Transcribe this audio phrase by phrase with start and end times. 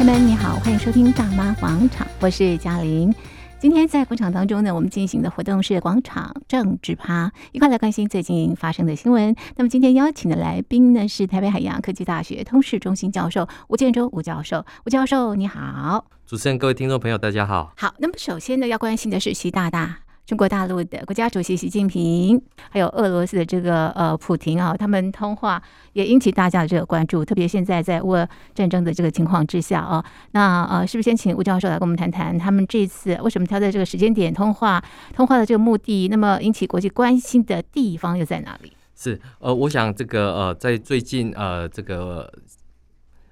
[0.00, 3.14] 朋友们，你好，欢迎收听《大妈广场》，我是嘉玲。
[3.58, 9.36] 今天在广场当中呢，我们进行的活动是广场政治趴，一块来关心最近发生的新闻。
[9.56, 14.64] 那么今天邀请的来宾呢，是台北海洋科技大学通识中心教授吴建州吴教授。
[14.86, 16.06] 吴教授，你好。
[16.26, 17.70] 主持人，各位听众朋友，大家好。
[17.76, 19.98] 好，那么首先呢，要关心的是习大大。
[20.30, 22.40] 中国大陆的国家主席习近平，
[22.70, 25.60] 还有俄罗斯的这个呃普亭啊，他们通话
[25.94, 27.24] 也引起大家的这个关注。
[27.24, 34.80] 特别现在在乌俄战争的这个情况之下啊，那呃，是不是先请吴教授来跟我们谈谈他们这次为什么挑在这个时间点通话？
[35.12, 38.72] 通话的这个目的，那么引起国际关心的地方又在哪里？
[38.96, 42.32] 是呃，我想这个呃，在最近呃，这个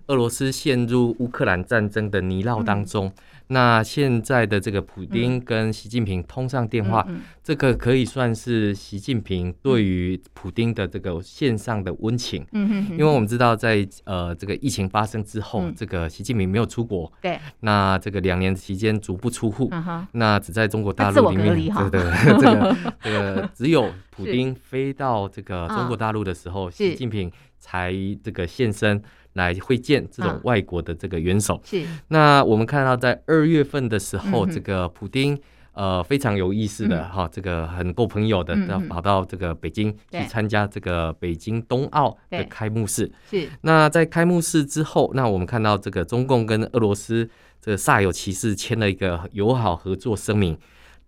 [0.09, 3.07] 俄罗斯陷入乌克兰战争的泥淖当中。
[3.07, 3.13] 嗯
[3.51, 7.09] 那现在的这个普丁跟习近平通上电话，
[7.43, 12.47] 这个可以算是习近平对于普丁的这个线上的温情。
[12.53, 17.11] 嗯，因为我们知道在呃这个疫情发生之后，这个习近平没有出国。
[17.23, 17.39] 对。
[17.61, 19.73] 那这个两年期间足不出户。
[20.13, 21.55] 那只在中国大陆里面。
[21.91, 22.03] 对对。
[22.39, 29.03] 这个 这个只有普丁飞到这个中国大陆的时候，习近平才这个现身。
[29.39, 31.59] 来会见这种外国的这个元首。
[31.65, 31.83] 是。
[32.09, 35.41] 那我们看到在二月份的时候，这个普丁
[35.73, 43.11] 呃非常有意思的哈，这个很够朋友的，要跑到这个北京去参加这个北京冬奥的开幕式。
[43.31, 43.49] 是。
[43.63, 47.31] 那在开幕式之后，那我们看到这个中共跟俄罗斯
[47.63, 50.59] 这个煞有其事签了一个友好合作声明，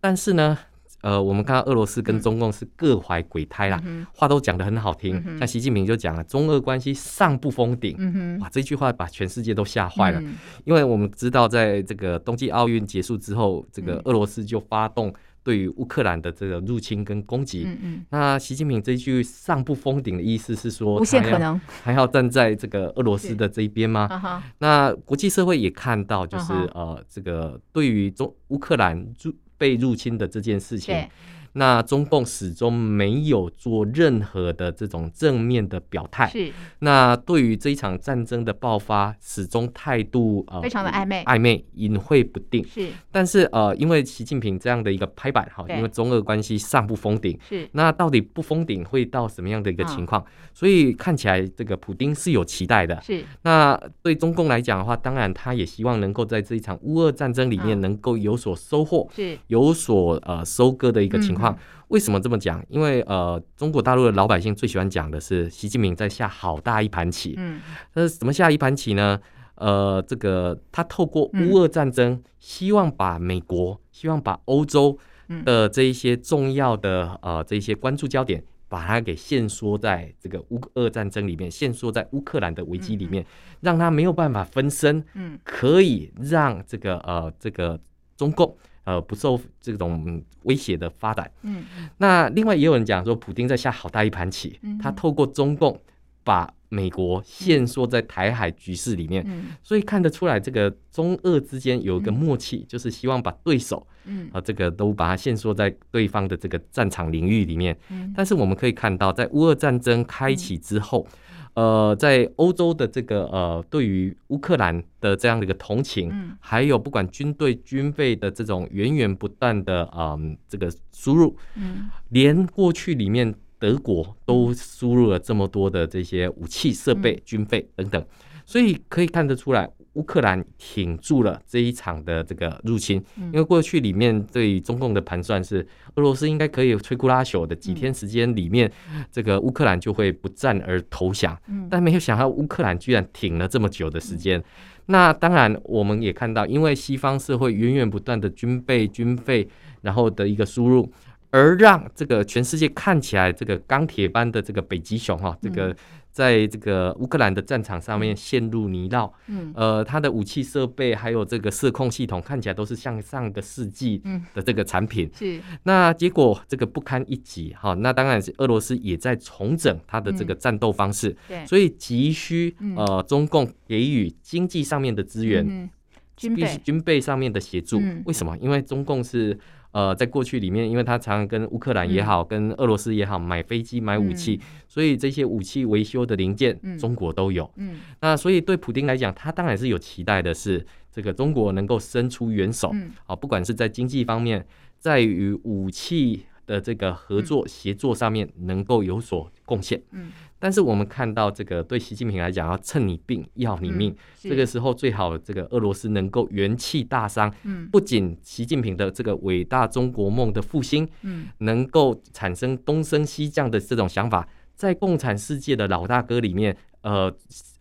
[0.00, 0.56] 但是呢。
[1.02, 5.22] 呃，我们看到俄罗斯跟中共是各怀鬼胎啦，嗯、话都讲得很好听。
[5.26, 7.96] 嗯、像习近平就讲了，中俄关系尚不封顶。
[7.98, 10.20] 嗯、哇，这句话把全世界都吓坏了。
[10.20, 17.64] 嗯、因为我们知道，在这个冬季奥运结束之后，这个俄罗斯就发动对于乌克兰的这个入侵跟攻击。
[17.66, 24.06] 嗯嗯、那习近平这句尚不封顶的意思是说，无限可能还要站在这个俄罗斯的这一边吗？
[24.06, 26.70] 是那国际社会也看到，就是、uh.
[26.74, 29.14] 呃，这个对于中乌克兰
[29.60, 31.06] 被入侵的这件事情。
[31.52, 36.28] 那中共始终没有做任何的这种正面的表态。
[36.28, 36.52] 是。
[36.80, 42.64] 那对于这一场战争的爆发，始终态度呃非常的暧昧、暧昧、隐晦不定。
[42.64, 42.88] 是。
[43.10, 47.38] 但是呃，因为习近平这样的一个拍板哈，因为中俄关系上不封顶。
[47.48, 47.68] 是。
[47.72, 50.24] 那到底不封顶会到什么样的一个情况？
[50.54, 53.00] 所以看起来这个普丁是有期待的。
[53.02, 53.24] 是。
[53.42, 61.39] 那对中共来讲的话，当然他也希望能够在这一场乌俄战争里面能够有所收获，是有所呃收割的一个情况。
[61.88, 62.64] 为什么这么讲？
[62.68, 67.34] 因为呃，中国大陆的老百姓最喜欢讲的是习近平在下好大一盘棋。
[67.36, 67.60] 嗯，
[67.94, 69.20] 那怎么下一盘棋呢？
[69.56, 74.98] 呃，这个他透过乌俄战争，希望把美国、希望把欧洲
[75.44, 83.26] 的这一些重要的呃这一些关注焦点，把它给限缩在这个乌俄战争里面，限缩在乌克兰的危机里面，
[83.60, 85.04] 让他没有办法分身。
[85.14, 87.78] 嗯，可以让这个呃这个
[88.16, 88.56] 中共。
[88.90, 91.30] 呃，不受这种威胁的发展。
[91.42, 91.64] 嗯，
[91.98, 95.80] 那另外也有人讲说，普丁在下好大一盘棋，嗯、他透过中共
[96.24, 107.78] 把美国限缩在台海局势里面，嗯、所以看得出来，这个中俄之间有一个默契，嗯、就是希望把对手，嗯，啊，这个都把它限缩在对方的这个战场领域里面。
[107.90, 111.06] 嗯，但是我们可以看到，在乌俄战争开启之后。
[111.54, 128.04] 嗯呃，在欧洲的这个呃，对于乌克兰的这样的一个同情，嗯、还有不管军队军费的这种源源不断的啊、呃，这个输入，嗯、连过去里面德国都输入了这么多的这些武器设备、嗯、军费等等，
[128.46, 129.70] 所以可以看得出来。
[129.94, 135.66] 乌克兰挺住了这一场的这个入侵，因为过去里面对中共的盘算是，
[135.96, 138.70] 俄罗斯应该可以摧枯拉朽的几天时间里面，
[139.10, 141.36] 这个乌克兰就会不战而投降。
[141.68, 144.40] 但没有想到乌克兰居然挺了这么久的时间。
[144.86, 149.48] 那当然，我们也看到，因为西方社会源源不断的军备、军费，
[149.82, 150.88] 然后的一个输入，
[151.30, 155.76] 而让这个全世界看起来这个钢铁般的这个北极熊哈，这个。
[156.10, 164.02] 在这个乌克兰的战场上面陷入泥淖，嗯，呃，它的武器设备还有这个射控系统看起来都是像上个世纪
[164.34, 165.40] 的这个产品，是。
[165.62, 175.70] 那结果这个不堪一击，哈，那当然是俄罗斯也在重整它的这个战斗方式，对，所以急需呃中共给予经济上面的资源，
[176.16, 176.56] 军备。
[176.64, 177.80] 军备上面的协助。
[178.04, 178.36] 为什么？
[178.38, 179.38] 因为中共是。
[179.72, 187.48] 呃，在过去里面，因为他常常跟乌克兰也好，嗯、跟俄罗斯也好买飞机、买武器，嗯、所以这些武器维修的零件，嗯、中国都有。
[187.56, 192.70] 嗯，那所以对普丁来讲，他当然是有期待的，是这个中国能够伸出援手。
[192.72, 194.44] 嗯，啊，不管是在经济方面，
[194.78, 199.80] 在于武器的这个合作协作上面，能够有所贡献。
[199.92, 217.14] 嗯，但是我们看到这个对习近平来讲，要趁你病要你命，嗯、这个时候最好这个俄罗斯能够元气大伤，嗯，不仅习近平的这个伟大中国梦的复兴，嗯，能够产生东升西降的这种想法，在共产世界的老大哥里面，呃。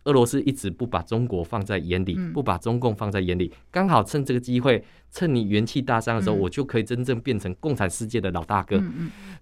[0.04, 8.82] 俄罗斯一直不把中国放在眼里，不把中共放在眼里，刚好趁这个机会，趁你元气大伤的时候，我就可以真正变成共产世界的老大哥。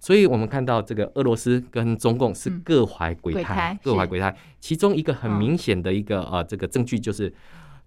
[0.01, 4.35] 所以，我们看到这个俄罗斯跟中共是各怀鬼胎，各怀鬼胎。
[4.59, 7.33] 其中一个很明显的一个呃这个证据就是，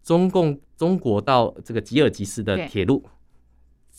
[0.02, 3.04] 中共中国到这个吉尔吉斯的铁路，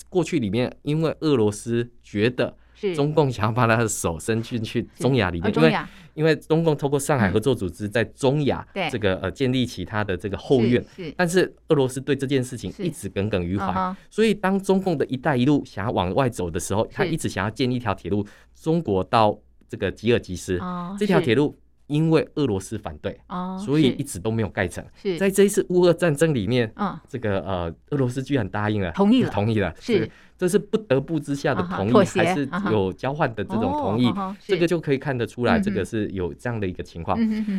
[0.10, 2.58] 过去里面因为俄罗斯觉得。
[2.96, 5.76] 中共想要把他的手伸进去中亚里面，因为
[6.16, 10.84] 因为中共透过上海合作组织在中亚这个呃建立起他的这个后院，
[11.18, 20.60] 但是俄罗斯对这件事情一直耿耿于怀，所以当中共的一带一路想要往外走的时候，他一直想要建一条铁路，中国到这个吉尔吉斯
[21.00, 21.56] 这条铁路。
[21.94, 23.16] 因为俄罗斯反对，
[23.64, 24.84] 所以一直都没有盖成。
[25.20, 26.74] 在这一次乌俄战争里面，
[27.08, 29.72] 这个呃，俄罗斯居然答应了，同意了，同意了。
[29.80, 34.12] 是，这是不得不之下的同意，还是有交换的这种同意？
[34.48, 37.16] 这个就可以看得出来，这个是有这样的一个情况。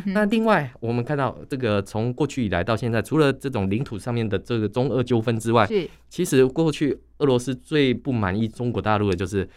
[0.07, 5.65] 那另外，我们看到这个从过去以来到现在，除了这种领土上面的这个中俄纠纷之外，
[6.09, 9.47] 其实过去俄罗斯最不满意中国大陆的就是。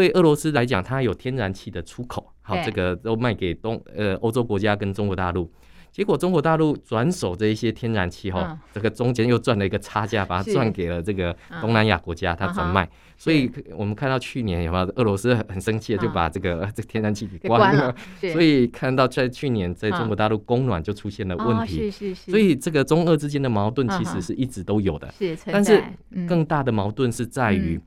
[0.00, 5.52] 对俄罗斯来讲，它有天然气的出口，好，这个都卖给东呃欧洲国家跟中国大陆。
[5.92, 12.88] 结果中国大陆转手这一些天然气哈，这个中间又赚了一个差价，把它赚给了这个东南亚国家，它转卖。
[13.18, 17.94] 所以我们看到去年有没有俄罗斯很生气的就把这个 这个天然气给关了。
[18.32, 21.90] 所以看到在去年在中国大陆供暖就出现了问题。
[22.14, 25.12] 所以这个中俄之间的矛盾其实是一直都有的。
[25.44, 25.82] 但是
[26.26, 27.78] 更大的矛盾是在于。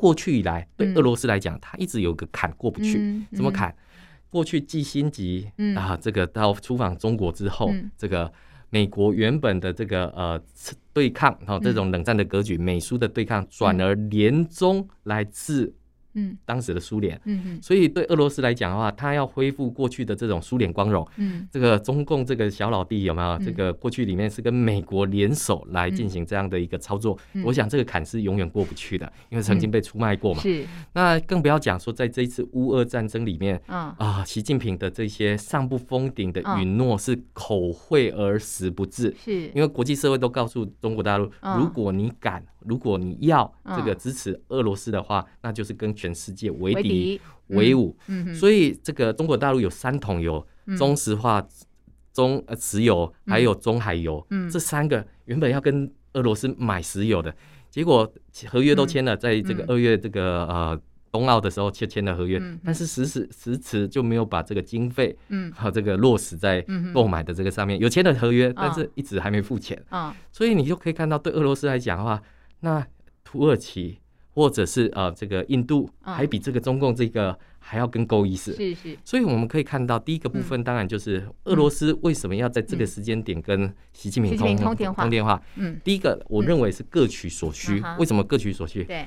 [0.00, 2.92] 过去以来，对俄罗斯来讲，它一直有个坎过不去。
[3.34, 3.74] 什么坎？
[4.30, 8.32] 过去季辛吉啊，这个到出访中国之后，这个
[8.70, 10.40] 美国原本的这个呃
[10.92, 15.74] 对抗，然后这种冷战的格局，美苏的对抗，转而联中来自。
[16.20, 23.38] 嗯，当时的苏联，嗯嗯，所以对俄罗斯来讲的话，他要恢复过去的这种苏联光荣，嗯，这个中共这个小老弟有没有？
[23.38, 30.42] 这个过去里面是跟美国联手来进行这样的一个操作，我想这个坎是永远过不去的，因为曾经被出卖过嘛。
[30.42, 39.48] 是，那更不要讲说在这一次乌俄战争里面，啊，习近平的这些上不封顶的允诺是口惠而实不至，是。
[39.54, 42.44] 因为国际社会都告诉中国大陆，如果你敢。
[42.66, 47.96] 如果你要这个支持俄罗斯的话，那就是跟全世界为敌为伍。
[48.34, 50.46] 所以这个中国大陆有三桶油：
[50.78, 51.46] 中石化、
[52.12, 54.26] 中呃石油，还有中海油。
[54.50, 57.34] 这三个原本要跟俄罗斯买石油的，
[57.70, 58.12] 结果
[58.46, 60.80] 合约都签了，在这个二月这个呃
[61.12, 67.78] 冬奥的时候签签了合约，但是迟迟迟迟就没有把这个经费嗯和这个落实在购买的这个上面。
[67.80, 69.80] 有签了合约，但是一直还没付钱。
[70.30, 72.22] 所以你就可以看到，对俄罗斯来讲的话。
[72.62, 72.86] 那
[73.24, 73.98] 土耳其
[74.40, 77.38] 或者是呃这个印度，还比这个中共这个。
[77.62, 85.40] 还要跟够意思，是是，所以我们可以看到第一个部分，当然就是俄罗斯为什么要在这个时间点跟习近平通通电话？
[85.56, 87.80] 嗯，第一个我认为是各取所需。
[87.98, 88.82] 为什么各取所需？
[88.82, 89.06] 对，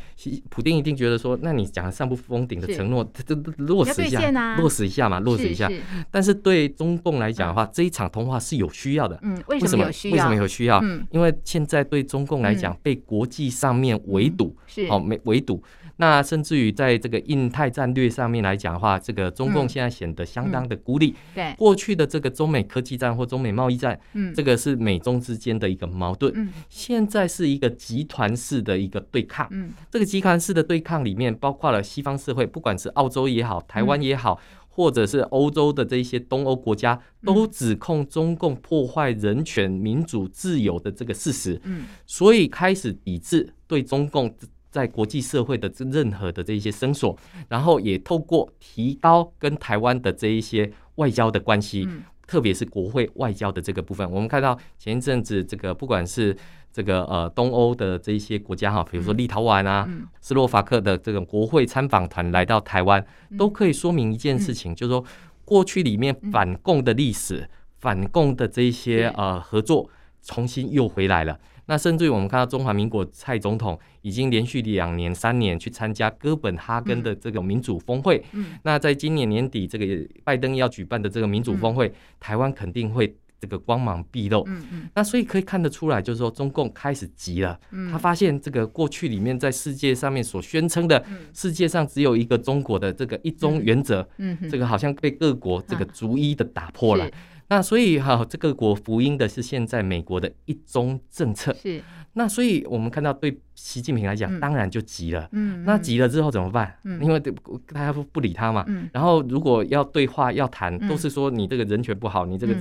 [0.50, 5.70] 普丁一定觉得说，那你讲上不封顶的承诺，这落实一下，落实一下嘛，落实一下。
[6.12, 9.20] 但是对中共来讲的话，这一场通话是有需要的。
[9.24, 10.16] 嗯，为什么有需要？
[10.16, 10.82] 为什么有需要？
[11.12, 15.62] 因为现在对中共来讲，被国际上面围堵，是哦，没围堵。
[15.98, 21.14] 那甚至于在这个印太战略上面来讲的话，这个中共现在显得相当的孤立。
[21.36, 26.34] 对，过去的这个中美科技战或中美贸易战，嗯，这个是美中之间的一个矛盾。
[26.36, 29.48] 嗯，现在是一个集团式的一个对抗。
[29.52, 41.62] 嗯，这个集团式的对抗里面，包括了西方社会，不管是澳洲也好，台湾也好，或者是欧洲的这些东欧国家，都指控中共破坏人权、民主、自由的这个事实。
[41.66, 44.36] 嗯，所以开始抵制对中共。
[44.74, 47.16] 在国际社会的这任何的这一些声索，
[47.48, 51.88] 然后也透过提高跟台湾的这一些外交的关系，
[52.26, 56.36] 特别是国会外交的这个部分，我们看到前一阵子这个不管是
[56.72, 59.88] 这个呃东欧的这一些国家哈，比如说立陶宛啊、
[60.22, 63.06] 斯洛伐克的这种国会参访团来到台湾，
[63.38, 65.06] 都可以说明一件事情，就是说
[65.46, 69.88] 过去里面反共的历史、反共的这一些呃合作，
[70.24, 71.40] 重新又回来了。
[71.66, 78.24] 那甚至于我们看到中华民国蔡总统已经连续两年、三年去参加哥本哈根的这个民主峰会。
[78.34, 79.86] 嗯，那在今年年底这个
[80.24, 84.44] 拜登要举办的这个民主峰会，台湾肯定会这个光芒毕露。
[84.48, 84.90] 嗯嗯。
[84.94, 87.58] 那所以可以看得出来，就是说中共开始急了。
[87.72, 87.90] 嗯。
[87.90, 91.04] 他发现这个过去里面在世界上面所宣称的
[91.34, 97.10] 世界上只有一个中国的这个一中原则，嗯，这个好像被各国这个逐一的打破了。
[97.48, 101.54] 那所以哈，这个国福音的是现在美国的一中政策。
[101.54, 101.82] 是。
[102.14, 103.40] 那所以我们看到对。
[103.56, 105.28] 习近平来讲，当然就急了。
[105.32, 106.76] 嗯，那急了之后怎么办？
[106.84, 108.64] 嗯，因为大家不不理他嘛。
[108.68, 112.54] 嗯，然后如果要对话要谈，都是说你这个人权不好，你这个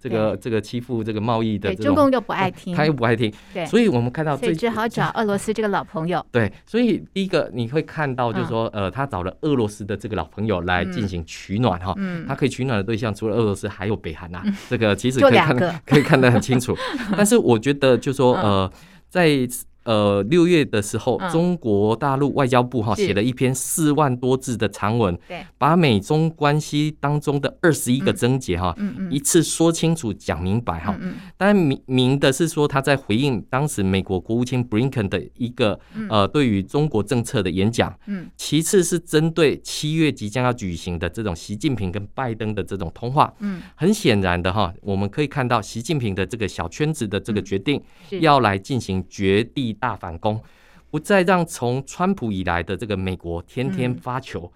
[0.00, 1.74] 这个这个欺负这个贸易的。
[1.76, 3.32] 中共又不爱听，他又不爱听。
[3.52, 6.24] 对，所以我们看到，所以只好找 俄罗斯这个老朋友。
[6.32, 11.94] 对，所以第一个你会看到，就是说，呃，他找了俄罗斯的这个老朋友来进行取暖哈。
[11.98, 14.42] 嗯，他可以取暖的对象除了俄罗斯，还有北韩呐。
[14.68, 16.76] 这个其实可以看， 可以看得很清楚。
[17.16, 18.72] 但是我觉得，就是说，呃，
[19.08, 19.48] 在。
[19.88, 28.76] 呃，六月的时候，中国大陆外交部哈写了一篇四万多字的长文，对，把美中关系当中的二十一个症结哈，
[29.10, 30.94] 一次说清楚讲明白哈。
[31.38, 35.80] 当然明明的是说他在回应当时美国国务卿 Blinken 的一个
[36.10, 47.82] 呃对于中国政策的演讲，嗯，其次是针对七月即将要举行的这种习近平跟拜登的这种通话，嗯，很显然的哈，我们可以看到习近平的这个小圈子的这个决定
[48.20, 49.77] 要来进行绝地。
[49.78, 50.42] 大反攻，
[50.90, 54.52] 不再让从川普以来的这个美国天天发球。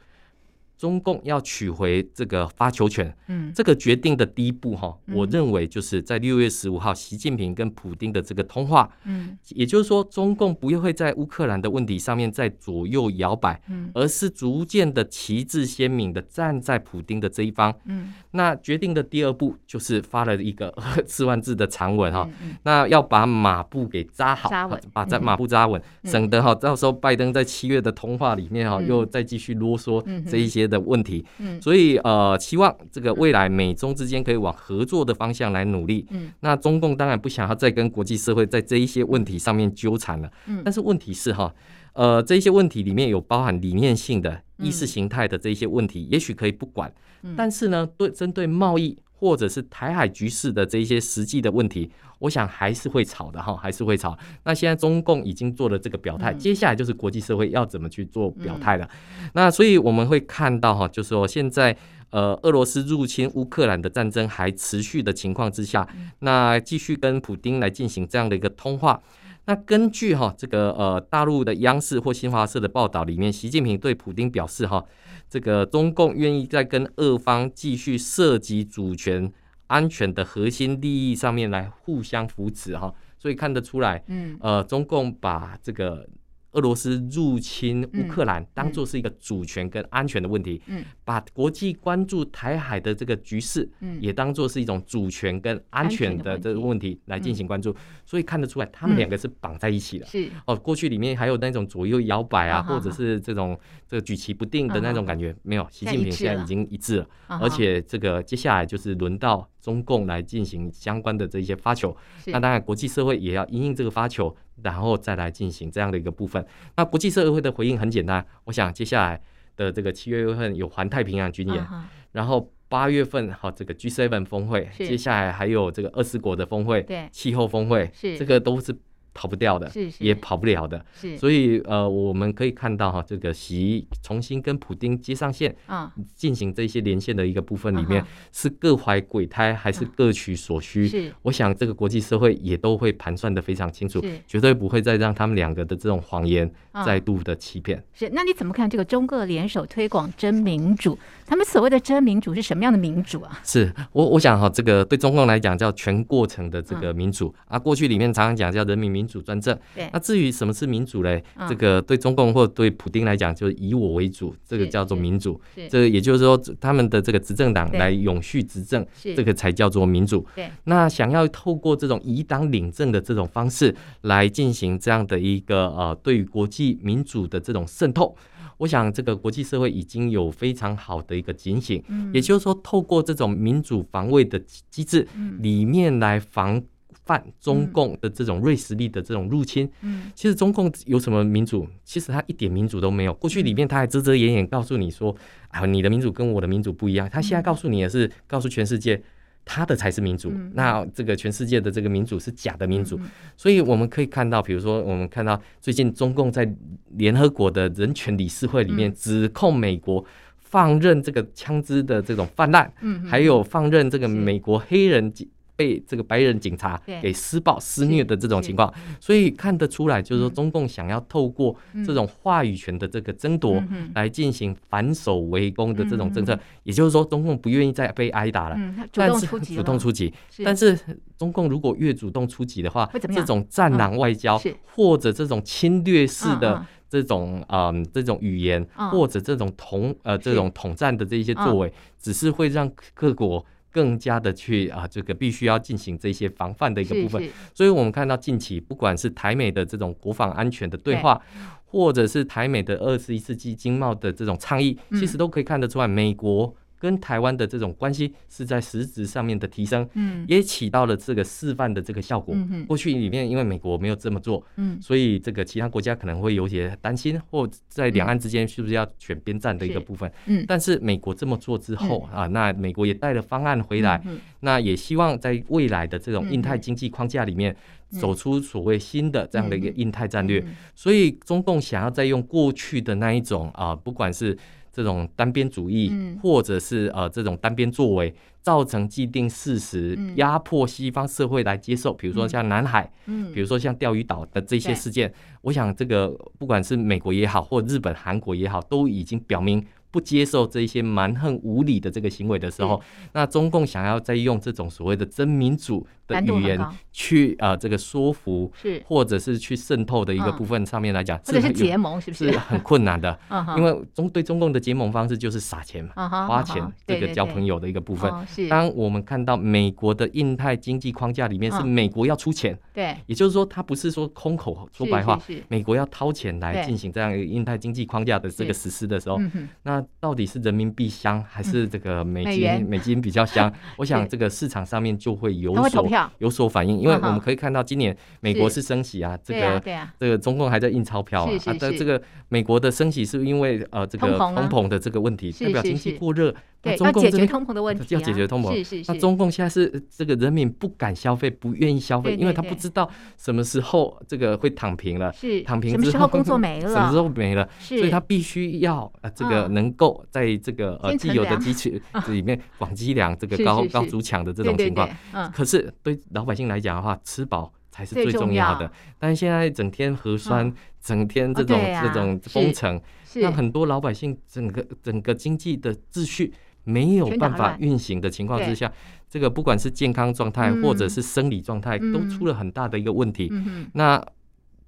[0.83, 20.75] 中共要取回这个发球权，嗯，这个决定的第一步哈，我认为就是在六月十五号，习近平跟普京的这个通话，嗯，也就是说，中共不会在乌克兰的问题上面再左右摇摆，嗯，而是逐渐的旗帜鲜明的站在普京的这一方，嗯，那决定的第二步就是发了一个
[21.07, 22.29] 四万字的长文哈，
[22.65, 30.72] 那要把马步给扎好，扎把这马步扎稳，省得哈到时候拜登在七月的通话里面哈又再继续啰嗦这一些。
[30.73, 41.55] 的问题，嗯，所以呃，希望这个未来美中之间可以往合作的方向来努力，嗯，那中共当然不想要再跟国际社会在这一些问题上面纠缠了，嗯，但是问题是哈，
[41.93, 46.93] 呃，这些问题里面有包含理念性的、意识形态的这一些问题，也许可以不管，
[47.37, 48.99] 但是呢，对针对贸易。
[49.23, 51.89] 或者是台海局势的这一些实际的问题，
[52.19, 54.19] 我想还是会吵的哈，还是会吵。
[54.43, 58.91] 那现在中共已经做了这个表态，接下来就是国际社会要怎么去做表态了。
[59.35, 61.77] 那所以我们会看到哈，就是说现在
[62.11, 65.89] 呃，俄罗斯入侵乌克兰的战争还持续的情况之下，
[66.19, 69.01] 那继续跟普丁来进行这样的一个通话。
[69.47, 74.85] 那根据哈这个呃大陆的央视或新华社的报道里面，习近平对普京表示哈。
[75.29, 79.33] 这个中共愿意在跟俄方继续涉及主权
[79.67, 86.07] 安全的核心利益上面来互相扶持哈，所以看得出来，嗯，呃，中共把这个。
[86.53, 100.29] 俄罗斯入侵乌克兰，当做是一个主权跟安全的问题，嗯，把国际关注台海的这个局势，嗯，也当做是一种主权跟安全的这个问题来进行关注，所以看得出来，他们两个是绑在一起的，是。
[100.47, 100.55] 哦。
[100.57, 114.37] 过去里面还有那种左右摇摆啊，或者是这种这个举棋不定的那种感觉，没有，习近平现在已经一致了，而且这个接下来就是轮到中共来进行相关的这些发球，那当然国际社会也要因应这个发球。
[114.63, 116.45] 然后再来进行这样的一个部分。
[116.77, 119.21] 那国际社会的回应很简单，我想接下来
[119.57, 121.67] 的这个七月份有环太平洋军演，
[122.13, 128.77] 然后八月份好这个 G7 峰会，接下来还有这个二十国的峰会，对气候峰会，是这个都是。
[129.15, 138.03] 跑不掉的，是是也跑不了的，是所以呃，我们可以看到哈，这个习重新跟普丁接上线啊，进行这些连线的一个部分里面，
[138.33, 140.89] 是各怀鬼胎还是各取所需？
[140.89, 146.51] 是，我想这个国际社会也都会盘算的非常清楚，绝对不会再让他们两个的这种谎言
[146.87, 147.85] 再度的欺骗。
[147.93, 150.99] 是，那你怎么看这个中俄联手推广真民主？
[151.27, 153.41] 他们所谓的真民主是什么样的民主啊？
[153.45, 159.02] 是我我想哈，这个对中共来讲叫全过程的这个民主啊，过去里面常常讲叫人民民。
[159.03, 159.59] 民主专政，
[159.93, 161.21] 那至于什么是民主嘞？
[161.49, 165.41] 这个对中共或对普丁来讲，就是以我为主，这个叫做民主。
[165.69, 170.25] 这个也就是说，他们的这个执政党来永续执政，这个才叫做民主。
[170.65, 178.15] 那想要透过这种以党领政的这种方式来进行这样的一个呃，对于国际民主的这种渗透，
[178.59, 181.83] 我想这个国际社会已经有非常好的一个警醒。
[182.15, 184.41] 也就是说，透过这种民主防卫的
[184.71, 185.09] 机制
[185.41, 186.63] 里面来防。
[187.05, 191.67] 犯中共的这种瑞士力的这种入侵，嗯，其实中共有什么民主？
[191.85, 193.15] 其实他一点民主都没有。
[193.15, 195.15] 过去里面他还遮遮掩掩告诉你说，
[195.49, 197.11] 啊，你的民主跟我的民主不一样。
[197.11, 199.03] 他现在告诉你的是，告诉全世界，
[199.45, 200.33] 他的才是民主。
[200.55, 202.99] 那这个全世界的这个民主是假的民主。
[203.37, 206.49] 所以我们可以看到，比如说我们看到最近中共在
[206.91, 210.05] 联合国的人权理事会里面指控美国
[210.39, 215.13] 放任这个枪支的这种泛滥，嗯，还有放任这个美国黑人。
[215.55, 221.55] 被这个白人警察给施暴施虐的这种情况，所以看得出来，就是说中共想要透过
[221.87, 223.63] 这种话语权的这个争夺
[223.95, 228.59] 来进行反守为攻的这种政策，也就是说，中共不愿意再被挨打了，
[228.93, 230.13] 但是主动出击，
[230.45, 230.79] 但是
[231.19, 234.41] 中共如果越主动出击的话，这种战狼外交
[234.75, 243.45] 或者这种侵略式的这种嗯这种语言或者这种统呃这种统战的这一些作为，只是会让各国。
[243.73, 251.21] 更加的去啊，这个必须要进行这些防范的一个部分，所以我们看到近期不管是台美的这种国防安全的对话，
[251.65, 256.55] 或者是台美的二十一世纪经贸的这种倡议，其实都可以看得出来，美国。
[256.83, 262.37] 跟台湾的这种关系是在实质上面的提升，嗯，也起到了这个示范的这个效果。
[262.67, 270.11] 过去里面因为美国没有这么做，嗯，所以这个其他国家可能会有些担心，或在两岸之间是不是要选边站的一个部分。
[270.27, 274.03] 嗯，但是美国这么做之后啊，那美国也带了方案回来，
[274.41, 277.55] 那也希望在未来的这种印太经济框架里面
[277.91, 280.45] 走出所谓新的这样的一个印太战略。
[280.75, 284.37] 所以中共想要再用过去的那一种啊，不管是
[284.73, 291.93] 这种单边主义，或者是呃这种单边作为，造成既定事实，压迫西方社会来接受。
[291.93, 292.91] 比如说像南海，
[293.35, 295.13] 比如说像钓鱼岛的这些事件，
[295.43, 299.65] 我想这个不管是美国也好，或日本、韩国也好，都已经表明。
[299.93, 302.83] 不接受这一些蛮横无理的这个行为的时候，
[303.13, 306.59] 那中共想要再用这种所谓的真民主的语言
[306.91, 308.83] 去啊这个说服，是。
[308.87, 312.33] 或者是去渗透的一个部分上面来讲，或者是结盟是不是？
[312.33, 313.19] 是很困难的，
[313.57, 318.11] 因为中对中共的结盟方式就是撒钱嘛，花钱这个交朋友的一个部分。
[318.49, 329.21] 当我们看到美国的印太经济框架里面是美国要出钱，对，也就是说它不是说空口说白话，美国要掏钱来进行这样一个印太经济框架的这个实施的时候，
[329.65, 329.82] 那。
[330.01, 332.67] 到底是人民币香还是这个美金？
[332.69, 339.63] 美金比较香， 我想这个市场上面就会有所有所反应，因为我们可以看到今年美国是升息啊，这个
[339.99, 346.35] 这个中共还在印钞票啊，但这个美国的升息是因为呃这个通膨的这个问题，代表经济过热。
[346.63, 348.55] 对，要解决通膨的问题，要解决通膨。
[348.55, 348.93] 是是是。
[348.93, 355.13] 那中共现在是这个人民不敢消费，不愿意消费，因为他不知道什么时候这个会躺平了。
[355.13, 355.43] 是。
[355.43, 356.69] 躺平之后，什么时候工作没了？
[356.69, 357.49] 什么时候没了？
[357.59, 364.89] 所以他必须要呃这个能够在这个呃既有的机器里面广积粮，这个高高筑墙的这种情况。
[365.35, 368.71] 可是对老百姓来讲的话，吃饱才是最重要的。
[369.01, 372.81] 但是现在整天核酸，整天这种这种封城，
[373.15, 376.33] 让很多老百姓整个整个经济的秩序。
[376.65, 378.71] 没有办法运行的情况之下，
[379.09, 383.33] 这个不管是健康状态或者是生理状态，都出了很大的一个问题。
[383.75, 384.05] 那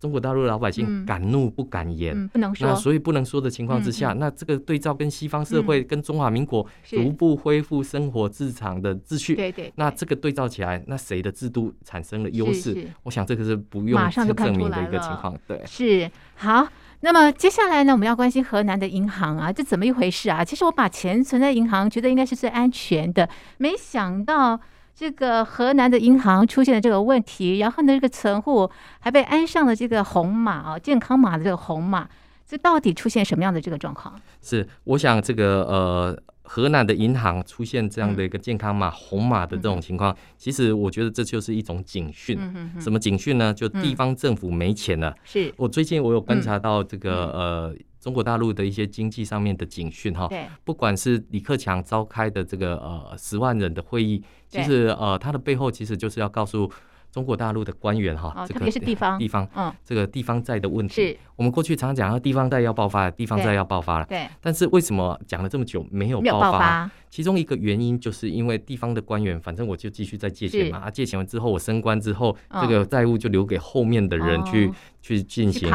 [0.01, 2.69] 中国大陆的老百姓敢怒不敢言，不能说。
[2.69, 9.73] 那所以不能说的情况之下，那这个对照跟西方社会、跟中华民国逐步恢复生活日常的秩序，对对。
[9.77, 12.87] 那这个对照起来，那谁的制度产生了优势？
[13.05, 15.35] 我想这个是不用去证明的一个情况。
[15.47, 16.69] 对，是好。
[17.05, 20.43] 那么接下来呢，我们要关心河南的银行啊，这怎么一回事啊？
[20.43, 24.59] 其实我把钱存在银行，觉得应该是最安全的，没想到
[24.95, 32.09] 这个河南的银行出现了这个问题，然后呢，这个存户还被安上了这个红码啊，健康码的这个红码，
[32.49, 34.19] 这到底出现什么样的这个状况？
[34.41, 36.19] 是，我想这个呃。
[36.47, 42.39] 河南的银行出现这样的一个健康码红码的这种情况，其实我觉得这就是一种警讯。
[42.79, 43.53] 什么警讯呢？
[43.53, 45.15] 就地方政府没钱了。
[45.25, 50.31] 是我最近我有观察到这个呃中国大陆的一些经济上面的警讯哈。
[50.65, 56.71] 不管是李克强召开的这个呃十万人的会议，其实呃它的背后其实就是要告诉。
[57.15, 59.17] 中国大陆的官员哈，这个是地 方。
[59.17, 61.17] 地方，嗯，这个地方债的问题，是。
[61.37, 64.27] 我们过去常常讲，地方债要爆发，地方债要爆发了，对。
[64.41, 66.91] 但是为什么讲了这么久没有爆发？
[67.15, 74.69] 其中一个原因就是因为地方的官员，反正我就继续再借钱嘛，啊，借钱完之后我升官之后，这个债务就留给后面的人去
[75.01, 75.71] 去进行。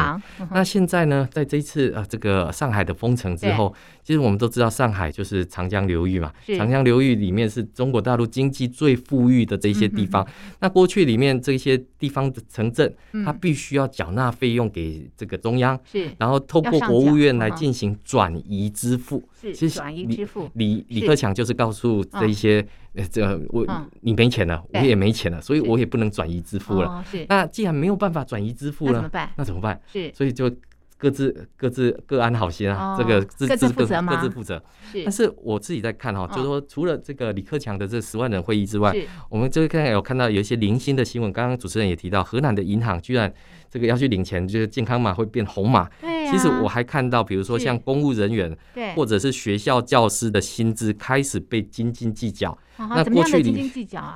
[0.50, 3.74] 那现在呢，在这一次啊，这个上海的封城之后，
[4.04, 10.26] 其实我们都知道上海就是长江流域嘛，长江流域里面是中国大陆经济最富裕的这些地方。
[10.58, 19.26] 那过去里面这些地方的城镇，它必须要缴纳费用给这个中央，是，然后透过国务院来进行转移支付。
[19.40, 23.66] 其实转移支付，李李克强就是告诉这一些，呃，这我
[24.00, 27.04] 你没钱了，我也没钱了，所以我也不能转移支付了。
[27.28, 29.30] 那既然没有办法转移支付了，那怎么办？
[29.36, 29.80] 那怎么办？
[29.86, 30.50] 是，所以就
[30.96, 34.62] 各自各自各安好心啊，这个各自负责嘛，各自负责。
[35.04, 38.94] 但是我自己在看哈，就是说除了这个李克强的这十万人会议之外，
[39.28, 41.32] 我们这边有看到有一些零星的新闻。
[41.32, 43.32] 刚刚主持人也提到，河南的银行居然
[43.70, 45.80] 这个要去领钱，就是健康码会变红码。
[45.80, 45.90] 啊。
[46.30, 52.56] 其实我还看到，比如说像公务人员，对，或者是学校教师的薪资开始被斤斤计较。
[52.76, 53.70] 那过去里，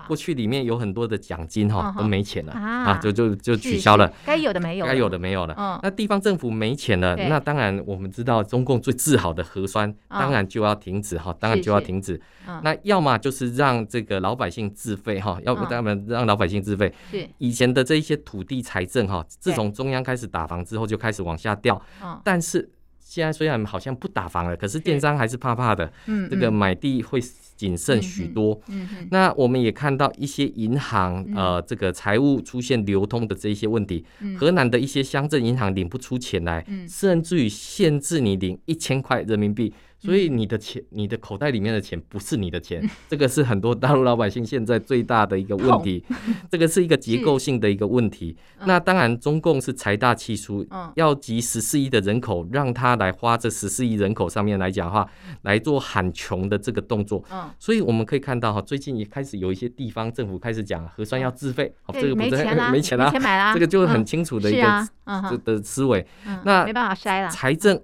[0.06, 5.80] 过去里面有很多的奖金哈都没钱了啊，就就就取消了，该有的没有，该有的没有了。
[5.82, 12.18] 那地方政府没钱了，那当然我们知道中共最自豪的核酸，当然就要停止哈，当然就要停止。
[12.62, 16.90] 那要么就是让这个老百姓自费哈，要不当然让老百姓自费。
[17.38, 21.80] 以前的这一些土地财政哈，自从中央开始打房之后就开始往下掉。
[22.24, 25.92] 但是现在虽然好像不打房了，可是电商还是怕怕的。
[26.30, 27.20] 这个买地会。
[27.56, 28.60] 谨慎许多。
[28.66, 34.04] 嗯嗯，那我们也看到一些银行，呃，这个财务出现流通的这一些问题。
[34.36, 39.72] 河南的一些乡镇银行领不出钱来，甚至于限制你领一千块人民币。
[40.04, 46.04] 所以你的钱，你的口袋里面的钱不是你的钱， 这个是很多大陆老百姓现在最大的一个问题，
[46.50, 48.36] 这个是一个结构性的一个问题。
[48.66, 55.08] 那当然，中共是财大气粗，要集十四亿的人口，让他来花这十四亿人口上面来讲的话，
[55.42, 57.24] 来做喊穷的这个动作。
[57.58, 62.30] 所以我们可以看到哈，最近也开始有一些地方政府开始讲核酸要自费，好，这个不是
[62.70, 63.10] 没钱 啦，
[63.54, 66.06] 这个就是很清楚的一个的思维。
[66.44, 67.80] 那没办法筛了，财政。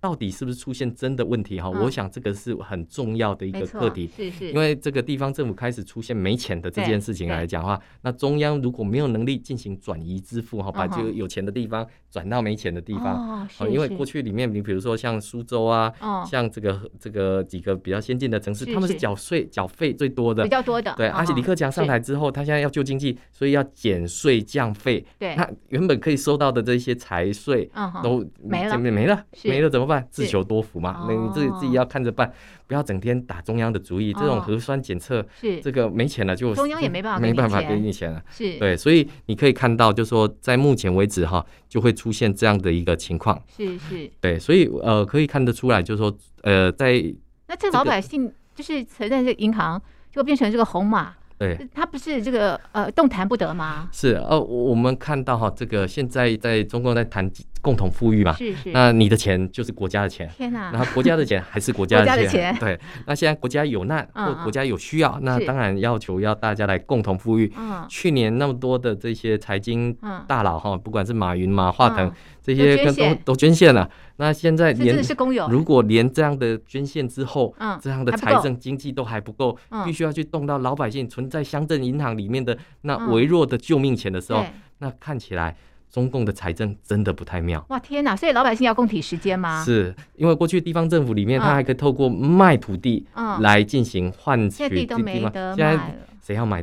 [0.00, 1.68] 到底是不是出现真的问题哈？
[1.68, 4.50] 我想这个是很重要的一个课题，是是。
[4.50, 15.92] 因为这个地方政府开始出现没钱的这件事情来讲的话，那中央如果没有能力进行转移支付哈，把这个有钱的地方转到没钱的地方，哦因为过去里面你比如说像苏州啊，
[16.24, 20.94] 像这个这个几个比较先进的城市，他们是缴税缴费最多的，比较多的。
[20.96, 25.04] 对，而且李克强上台之后，他现在要救经济，所以要减税降费。
[25.18, 27.70] 对，那原本可以收到的这些财税
[28.02, 29.89] 都没了，没了，没了怎么？
[30.10, 32.30] 自求多福嘛，那你自己自己要看着办，
[32.66, 34.12] 不要整天打中央的主意。
[34.12, 38.22] 这种核酸检测，是这个没钱了就中央也没办法没办法给你钱了。
[38.30, 43.42] 是对，所以你可以看到，就是说在目前为止哈，就会出现这样的一个情况。
[43.56, 47.02] 是是，对，所以呃可以看得出来，就是说呃在
[47.48, 49.80] 那这老百姓就是存在这银行，
[50.12, 51.14] 就变成这个红码。
[51.40, 53.88] 对，他不是这个呃动弹不得吗？
[53.90, 57.30] 是呃，我们看到哈，这个现在在中国在谈
[57.62, 58.70] 共同富裕嘛，是是。
[58.72, 60.70] 那你的钱就是国家的钱，天哪！
[60.70, 62.78] 然后国家的钱还是国家的钱，对。
[63.06, 67.50] 那现在国家有难或国家有需要，那当然要求要大家来共同富裕。
[67.88, 72.12] 去年那么多的这些财经大佬哈，不管是马云、马化腾
[72.54, 73.88] 这些都都捐献了。
[74.16, 75.02] 那现在连
[75.48, 84.44] 如果连这样的捐献之后，这样的财政经济都还不够，必须要去动到老百姓存在乡镇银行里面的那微弱的救命钱的时候，
[84.78, 85.56] 那看起来
[85.90, 87.64] 中共的财政真的不太妙。
[87.68, 88.14] 哇天哪！
[88.14, 89.64] 所以老百姓要共体时间吗？
[89.64, 93.06] 是因为过去地方政府里面，他还可以透过卖土地
[93.40, 94.56] 来进行换取。
[94.56, 96.62] 现在地都没得卖，谁要买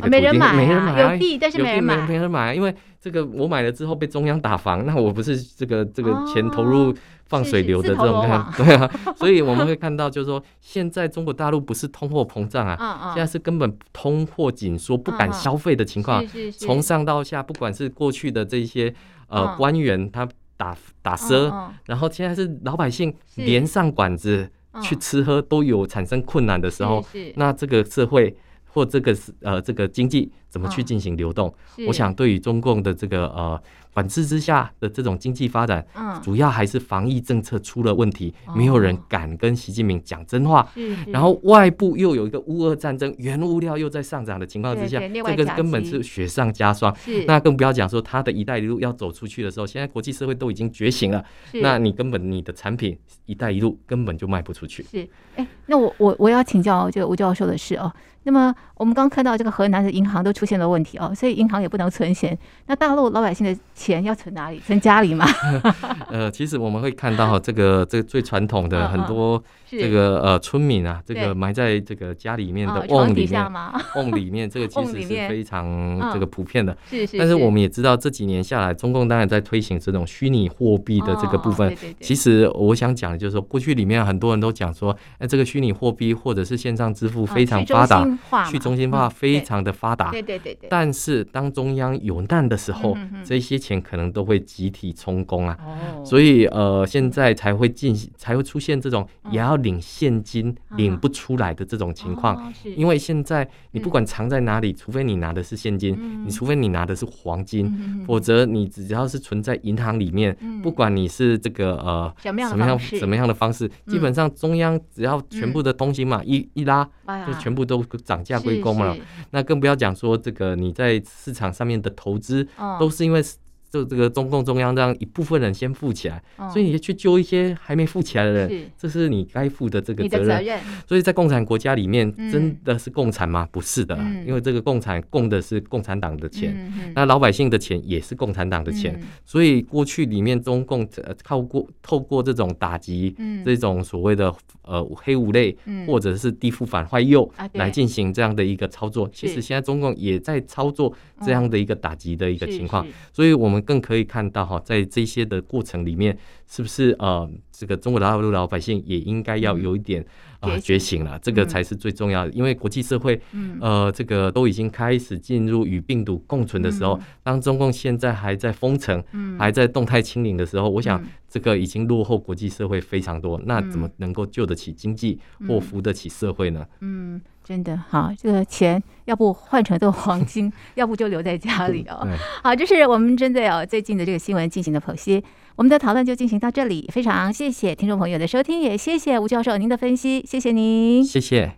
[0.00, 0.10] 这个？
[0.10, 2.74] 没人买，没人买，有地但是没人买，没人买，因为。
[2.98, 6.92] 这个我买了之后被中央打房，那我不是这个这个钱投入
[7.26, 16.20] 放水流的这种看， 对啊，所以我们会看到就是说，现在中国大陆不是通货膨胀啊，现在是根本通货紧缩，不敢消费的情况，
[16.58, 18.92] 从上到下，不管是过去的这些
[19.28, 24.50] 呃官员他打打奢，然后现在是老百姓连上馆子
[24.82, 27.06] 去吃喝都有产生困难的时候，
[27.36, 28.36] 那这个社会。
[28.76, 31.52] 或这个是呃，这个经济怎么去进行流动？
[31.86, 33.60] 我想对于中共的这个呃
[33.92, 35.86] 管制之下的这种经济发展，
[36.22, 40.66] 主要还是防疫政策出了问题，没有人敢跟习近平讲真话。
[41.08, 46.94] 然后外部又有一个乌俄战争，原物料又在上涨的情况之下，这个根本是雪上加霜。
[47.26, 54.82] 那更不要讲说他的一带一路要走出去的时候，现在国际社会都已经觉醒了，那你根本你的产品一带一路根本就卖不出去。
[54.84, 57.92] 是，哎，那我我我要请教这个吴教授的是哦。
[58.22, 62.38] 那么我们刚看到这个河南的银行都出现了问题哦，所以银行也不能存钱。
[62.66, 64.60] 那大陆老百姓的钱要存哪里？
[64.60, 65.26] 存家里吗？
[66.08, 73.44] 呃，其实我们会看到这个这个最传统的很多这个呃村民啊，这个埋在这个家里面的瓮里面，
[73.96, 76.76] 瓮里面这个其实是非常这个普遍的。
[76.88, 77.18] 是是。
[77.18, 81.76] 但是我们也知道这几年下来，中共当然在推行这种虚拟货币的这个部分。
[82.00, 88.06] 其实我想讲的就是说，过去里面很多人都讲说，哎，这个虚拟货币或者是线上支付非常发达。
[88.50, 90.54] 去中心化非常的发达，对对对。
[90.62, 90.68] 对。
[90.68, 95.56] 但是当中央有难的时候，这些钱可能都会集体充公啊。
[96.04, 102.52] 所以呃，现在才会进行，才会出现这种也要领现金领不出来的这种情况。
[102.76, 116.84] 因为现在你不管藏在哪里，除非你拿的是现金，你除非你拿的是黄金，否则你只要是存在银行里面，不管你是这个呃什么样什么样的方式，基本上中央只要全部的东西嘛一一拉，
[117.26, 118.96] 就全部都涨价归公了，
[119.30, 122.46] 那更不要讲说这个你在市场上面的投资，
[122.78, 123.22] 都是因为
[123.70, 128.66] 这这个中共中央让一部分人先富起来，哦、所以你去救一些还没富起来的人，是。
[128.78, 130.26] 这是你该负的这个责任。
[130.26, 130.60] 责任。
[130.86, 133.44] 所以在共产国家里面，真的是共产吗？
[133.44, 138.96] 嗯、不是的，嗯、因为这个共产供的是共产党的钱，那老百姓的钱也是共产党的钱。
[139.00, 140.88] 嗯、所以过去里面中共
[141.22, 149.08] 靠过透过这种打击，嗯、这种所谓的呃黑五类，嗯、或者是地富反坏右、啊、来进行这样的一个操作。
[149.12, 150.92] 其实现在中共也在操作
[151.24, 156.16] 这样的一个打击的一个情况，嗯、所以我们们更可以看到哈，在这些的过程里面，
[156.46, 160.04] 是不是呃，这个中国大陆老百姓也应该要有一点
[160.40, 162.30] 啊、觉醒了，这个才是最重要的。
[162.30, 163.20] 嗯、因为国际社会，
[163.60, 173.38] 呃，这个都已经开始进入与病毒共存的时候，嗯、当中共现在还在封城，嗯、还在动态清零的时候，我想这个已经落后国际社会非常多。
[173.38, 176.66] 嗯、那怎么能够救得起经济或扶得起社会呢？
[176.80, 177.20] 嗯。
[177.46, 182.04] 真的好，这个钱要不换成这个黄金， 要不就留在家里哦。
[182.42, 185.22] 好，这是我们针对哦最近的这个新闻进行的剖析。
[185.56, 191.52] 我们的讨论就进行到这里，非常谢谢听众朋友的收听，也谢谢吴教授您的分析，谢谢您，谢谢。